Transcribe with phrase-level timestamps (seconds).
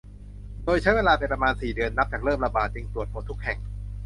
[0.65, 3.59] โดยใช้เวลาไปประมาณสี่เดือนนับจากเริ่มระบาด จึงตรวจหมดทุกแห่ง